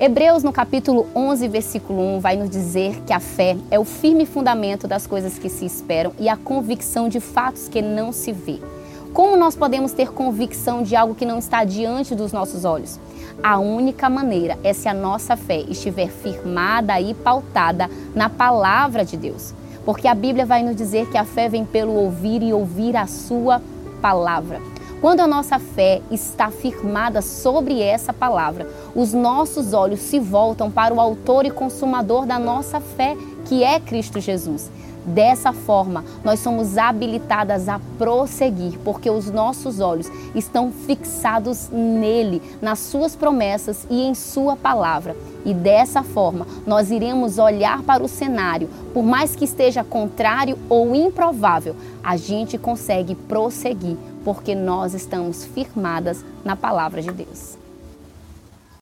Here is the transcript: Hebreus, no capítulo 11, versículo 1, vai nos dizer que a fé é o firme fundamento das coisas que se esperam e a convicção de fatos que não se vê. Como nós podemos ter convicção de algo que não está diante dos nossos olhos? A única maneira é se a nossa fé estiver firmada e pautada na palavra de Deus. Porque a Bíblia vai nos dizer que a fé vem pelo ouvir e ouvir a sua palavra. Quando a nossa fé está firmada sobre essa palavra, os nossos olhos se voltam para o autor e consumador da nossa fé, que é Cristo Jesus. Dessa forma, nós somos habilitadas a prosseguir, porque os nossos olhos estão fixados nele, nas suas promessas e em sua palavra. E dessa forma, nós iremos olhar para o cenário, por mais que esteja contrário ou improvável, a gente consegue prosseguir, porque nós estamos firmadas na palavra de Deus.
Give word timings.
Hebreus, 0.00 0.44
no 0.44 0.52
capítulo 0.52 1.08
11, 1.12 1.48
versículo 1.48 2.00
1, 2.18 2.20
vai 2.20 2.36
nos 2.36 2.48
dizer 2.48 3.02
que 3.04 3.12
a 3.12 3.18
fé 3.18 3.56
é 3.68 3.80
o 3.80 3.84
firme 3.84 4.24
fundamento 4.24 4.86
das 4.86 5.08
coisas 5.08 5.40
que 5.40 5.48
se 5.48 5.66
esperam 5.66 6.12
e 6.20 6.28
a 6.28 6.36
convicção 6.36 7.08
de 7.08 7.18
fatos 7.18 7.68
que 7.68 7.82
não 7.82 8.12
se 8.12 8.30
vê. 8.30 8.60
Como 9.12 9.36
nós 9.36 9.56
podemos 9.56 9.90
ter 9.90 10.12
convicção 10.12 10.84
de 10.84 10.94
algo 10.94 11.16
que 11.16 11.26
não 11.26 11.40
está 11.40 11.64
diante 11.64 12.14
dos 12.14 12.30
nossos 12.30 12.64
olhos? 12.64 12.96
A 13.42 13.58
única 13.58 14.08
maneira 14.08 14.56
é 14.62 14.72
se 14.72 14.88
a 14.88 14.94
nossa 14.94 15.36
fé 15.36 15.64
estiver 15.68 16.06
firmada 16.06 17.00
e 17.00 17.12
pautada 17.12 17.90
na 18.14 18.30
palavra 18.30 19.04
de 19.04 19.16
Deus. 19.16 19.52
Porque 19.84 20.06
a 20.06 20.14
Bíblia 20.14 20.46
vai 20.46 20.62
nos 20.62 20.76
dizer 20.76 21.10
que 21.10 21.18
a 21.18 21.24
fé 21.24 21.48
vem 21.48 21.64
pelo 21.64 21.94
ouvir 21.94 22.40
e 22.40 22.52
ouvir 22.52 22.96
a 22.96 23.08
sua 23.08 23.60
palavra. 24.00 24.60
Quando 25.00 25.20
a 25.20 25.28
nossa 25.28 25.60
fé 25.60 26.02
está 26.10 26.50
firmada 26.50 27.22
sobre 27.22 27.80
essa 27.80 28.12
palavra, 28.12 28.68
os 28.96 29.12
nossos 29.12 29.72
olhos 29.72 30.00
se 30.00 30.18
voltam 30.18 30.72
para 30.72 30.92
o 30.92 31.00
autor 31.00 31.46
e 31.46 31.50
consumador 31.50 32.26
da 32.26 32.36
nossa 32.36 32.80
fé, 32.80 33.16
que 33.48 33.64
é 33.64 33.80
Cristo 33.80 34.20
Jesus. 34.20 34.70
Dessa 35.06 35.54
forma, 35.54 36.04
nós 36.22 36.38
somos 36.38 36.76
habilitadas 36.76 37.66
a 37.66 37.80
prosseguir, 37.96 38.78
porque 38.84 39.08
os 39.08 39.30
nossos 39.30 39.80
olhos 39.80 40.06
estão 40.34 40.70
fixados 40.70 41.70
nele, 41.70 42.42
nas 42.60 42.78
suas 42.78 43.16
promessas 43.16 43.86
e 43.88 44.02
em 44.02 44.14
sua 44.14 44.54
palavra. 44.54 45.16
E 45.46 45.54
dessa 45.54 46.02
forma, 46.02 46.46
nós 46.66 46.90
iremos 46.90 47.38
olhar 47.38 47.82
para 47.84 48.04
o 48.04 48.08
cenário, 48.08 48.68
por 48.92 49.02
mais 49.02 49.34
que 49.34 49.46
esteja 49.46 49.82
contrário 49.82 50.58
ou 50.68 50.94
improvável, 50.94 51.74
a 52.04 52.16
gente 52.18 52.58
consegue 52.58 53.14
prosseguir, 53.14 53.96
porque 54.24 54.54
nós 54.54 54.92
estamos 54.92 55.42
firmadas 55.42 56.22
na 56.44 56.54
palavra 56.54 57.00
de 57.00 57.12
Deus. 57.12 57.56